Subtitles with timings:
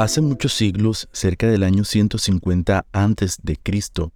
[0.00, 4.10] Hace muchos siglos, cerca del año 150 a.C.,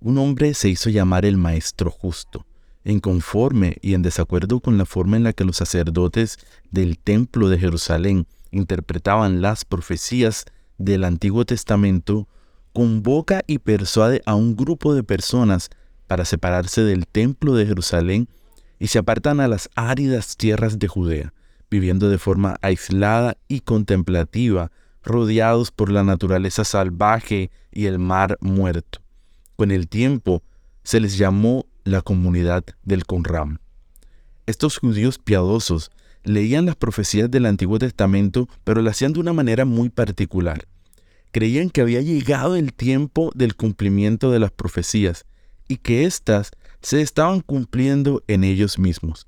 [0.00, 2.44] un hombre se hizo llamar el Maestro Justo,
[2.84, 6.40] inconforme y en desacuerdo con la forma en la que los sacerdotes
[6.72, 10.44] del Templo de Jerusalén interpretaban las profecías
[10.78, 12.26] del Antiguo Testamento,
[12.72, 15.70] convoca y persuade a un grupo de personas
[16.08, 18.28] para separarse del Templo de Jerusalén
[18.80, 21.32] y se apartan a las áridas tierras de Judea,
[21.70, 29.00] viviendo de forma aislada y contemplativa, rodeados por la naturaleza salvaje y el mar muerto.
[29.56, 30.42] Con el tiempo
[30.84, 33.58] se les llamó la comunidad del Conram.
[34.46, 35.90] Estos judíos piadosos
[36.24, 40.66] leían las profecías del Antiguo Testamento, pero lo hacían de una manera muy particular.
[41.30, 45.24] Creían que había llegado el tiempo del cumplimiento de las profecías
[45.68, 46.50] y que éstas
[46.82, 49.26] se estaban cumpliendo en ellos mismos.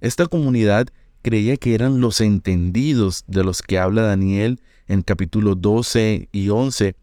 [0.00, 0.88] Esta comunidad
[1.22, 6.96] creía que eran los entendidos de los que habla Daniel en capítulo 12 y 11,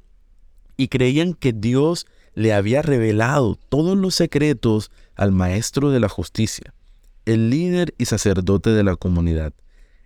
[0.77, 6.73] y creían que Dios le había revelado todos los secretos al maestro de la justicia,
[7.25, 9.53] el líder y sacerdote de la comunidad.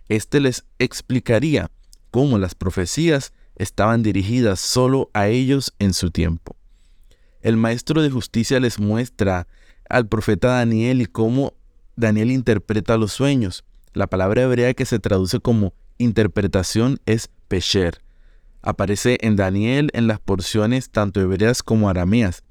[0.08, 1.70] Este les explicaría
[2.10, 6.56] cómo las profecías estaban dirigidas solo a ellos en su tiempo.
[7.40, 9.46] El maestro de justicia les muestra
[9.88, 11.54] al profeta Daniel y cómo
[11.96, 13.64] Daniel interpreta los sueños.
[13.92, 18.00] La palabra hebrea que se traduce como interpretación es pesher.
[18.62, 22.44] Aparece en Daniel en las porciones tanto hebreas como arameas.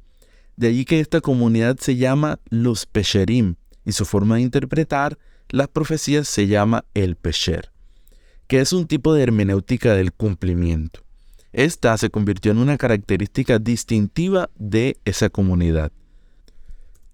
[0.55, 5.17] De allí que esta comunidad se llama los pesherim y su forma de interpretar
[5.49, 7.71] las profecías se llama el pesher,
[8.47, 11.01] que es un tipo de hermenéutica del cumplimiento.
[11.53, 15.91] Esta se convirtió en una característica distintiva de esa comunidad.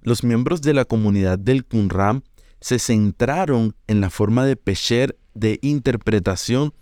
[0.02, 2.24] Los miembros de la comunidad del Qumran
[2.60, 6.74] se centraron en la forma de Pesher de interpretación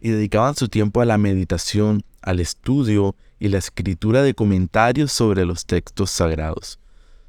[0.00, 5.44] y dedicaban su tiempo a la meditación, al estudio y la escritura de comentarios sobre
[5.44, 6.78] los textos sagrados.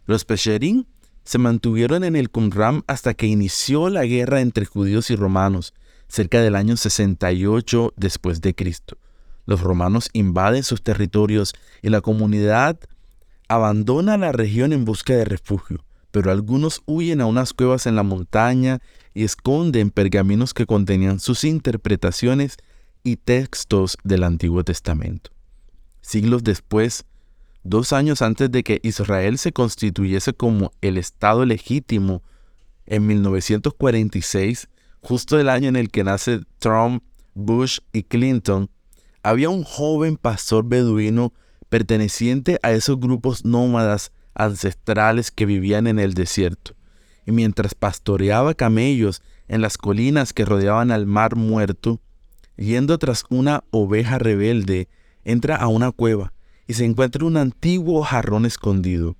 [0.05, 0.85] Los Pesherim
[1.23, 5.73] se mantuvieron en el Qumran hasta que inició la guerra entre judíos y romanos,
[6.07, 8.97] cerca del año 68 después de Cristo.
[9.45, 12.79] Los romanos invaden sus territorios y la comunidad
[13.47, 18.03] abandona la región en busca de refugio, pero algunos huyen a unas cuevas en la
[18.03, 18.79] montaña
[19.13, 22.57] y esconden pergaminos que contenían sus interpretaciones
[23.03, 25.31] y textos del Antiguo Testamento.
[26.01, 27.05] Siglos después,
[27.63, 32.21] dos años antes de que Israel se constituyese como el Estado legítimo,
[32.85, 34.67] en 1946,
[35.01, 38.69] justo el año en el que nace Trump, Bush y Clinton,
[39.23, 41.31] había un joven pastor beduino
[41.69, 46.75] perteneciente a esos grupos nómadas ancestrales que vivían en el desierto.
[47.25, 51.99] Y mientras pastoreaba camellos en las colinas que rodeaban al mar muerto,
[52.55, 54.87] yendo tras una oveja rebelde,
[55.23, 56.33] entra a una cueva
[56.67, 59.15] y se encuentra un antiguo jarrón escondido.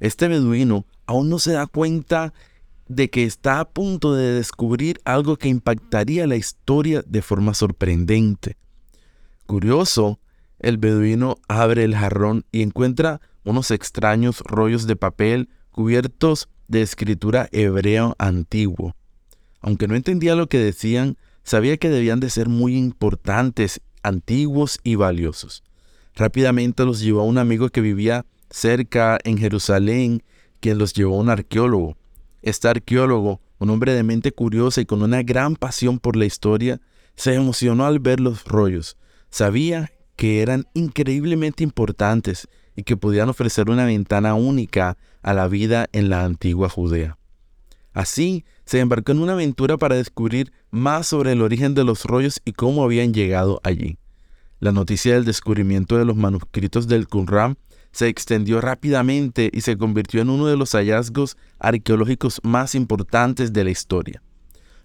[0.00, 2.32] Este beduino aún no se da cuenta
[2.88, 8.56] de que está a punto de descubrir algo que impactaría la historia de forma sorprendente.
[9.46, 10.20] Curioso,
[10.58, 17.48] el beduino abre el jarrón y encuentra unos extraños rollos de papel cubiertos de escritura
[17.52, 18.94] hebreo antiguo.
[19.60, 24.96] Aunque no entendía lo que decían, sabía que debían de ser muy importantes, antiguos y
[24.96, 25.62] valiosos.
[26.14, 30.22] Rápidamente los llevó a un amigo que vivía cerca en Jerusalén,
[30.60, 31.96] quien los llevó a un arqueólogo.
[32.42, 36.80] Este arqueólogo, un hombre de mente curiosa y con una gran pasión por la historia,
[37.16, 38.96] se emocionó al ver los rollos.
[39.30, 45.86] Sabía que eran increíblemente importantes y que podían ofrecer una ventana única a la vida
[45.92, 47.18] en la antigua Judea.
[47.92, 52.40] Así, se embarcó en una aventura para descubrir más sobre el origen de los rollos
[52.44, 53.98] y cómo habían llegado allí.
[54.58, 57.56] La noticia del descubrimiento de los manuscritos del Qumran
[57.92, 63.62] se extendió rápidamente y se convirtió en uno de los hallazgos arqueológicos más importantes de
[63.62, 64.20] la historia.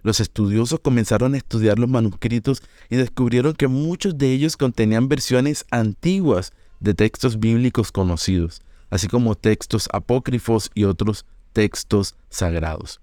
[0.02, 5.66] Los estudiosos comenzaron a estudiar los manuscritos y descubrieron que muchos de ellos contenían versiones
[5.72, 13.02] antiguas de textos bíblicos conocidos, así como textos apócrifos y otros textos sagrados.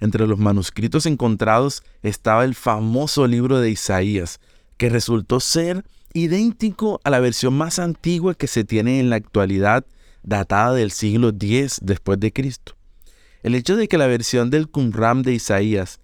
[0.00, 4.40] Entre los manuscritos encontrados estaba el famoso libro de Isaías,
[4.78, 5.84] que resultó ser
[6.14, 9.84] idéntico a la versión más antigua que se tiene en la actualidad,
[10.22, 12.76] datada del siglo X después de Cristo.
[13.42, 16.00] El hecho de que la versión del Qumran de Isaías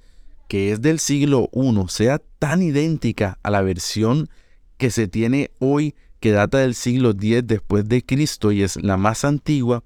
[0.48, 4.28] que es del siglo I sea tan idéntica a la versión
[4.76, 8.96] que se tiene hoy que data del siglo X después de Cristo y es la
[8.96, 9.84] más antigua,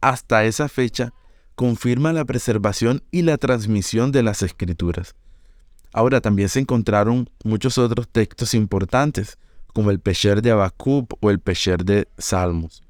[0.00, 1.12] hasta esa fecha
[1.54, 5.14] confirma la preservación y la transmisión de las escrituras.
[5.92, 9.38] Ahora también se encontraron muchos otros textos importantes,
[9.72, 12.82] como el Pesher de Abacub o el Pesher de Salmos.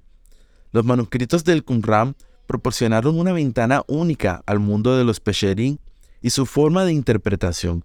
[0.73, 2.17] Los manuscritos del Qumran
[2.47, 5.79] proporcionaron una ventana única al mundo de los Pesherim
[6.21, 7.85] y su forma de interpretación.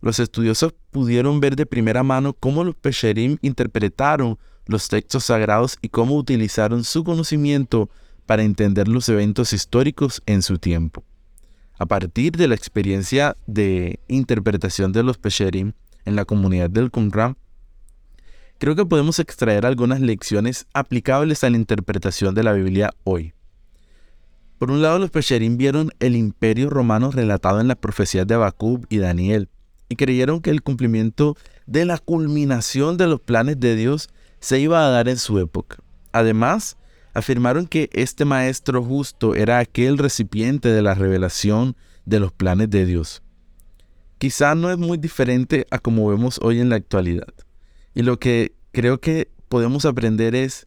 [0.00, 5.88] Los estudiosos pudieron ver de primera mano cómo los Pesherim interpretaron los textos sagrados y
[5.88, 7.90] cómo utilizaron su conocimiento
[8.26, 11.04] para entender los eventos históricos en su tiempo.
[11.78, 15.72] A partir de la experiencia de interpretación de los Pesherim
[16.04, 17.36] en la comunidad del Qumran,
[18.58, 23.32] creo que podemos extraer algunas lecciones aplicables a la interpretación de la Biblia hoy.
[24.60, 28.84] Por un lado, los Pesherim vieron el imperio romano relatado en las profecías de Habacuc
[28.90, 29.48] y Daniel,
[29.88, 31.34] y creyeron que el cumplimiento
[31.64, 35.78] de la culminación de los planes de Dios se iba a dar en su época.
[36.12, 36.76] Además,
[37.14, 41.74] afirmaron que este maestro justo era aquel recipiente de la revelación
[42.04, 43.22] de los planes de Dios.
[44.18, 47.32] Quizá no es muy diferente a como vemos hoy en la actualidad.
[47.94, 50.66] Y lo que creo que podemos aprender es,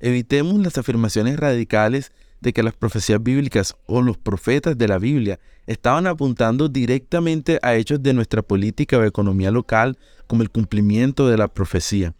[0.00, 2.10] evitemos las afirmaciones radicales
[2.44, 7.74] de que las profecías bíblicas o los profetas de la Biblia estaban apuntando directamente a
[7.74, 9.96] hechos de nuestra política o economía local
[10.26, 12.14] como el cumplimiento de la profecía.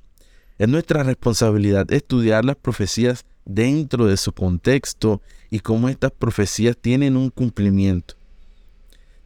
[0.58, 7.18] Es nuestra responsabilidad estudiar las profecías dentro de su contexto y cómo estas profecías tienen
[7.18, 8.14] un cumplimiento.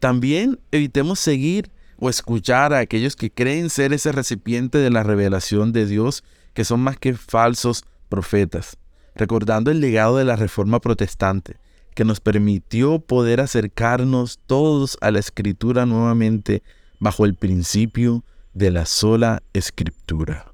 [0.01, 1.71] También evitemos seguir
[2.01, 6.25] o escuchar a aquellos que creen ser ese recipiente de la revelación de Dios,
[6.55, 8.79] que son más que falsos profetas
[9.19, 11.57] recordando el legado de la Reforma Protestante,
[11.95, 16.63] que nos permitió poder acercarnos todos a la Escritura nuevamente
[17.01, 18.25] bajo el principio
[18.55, 20.53] de la sola Escritura.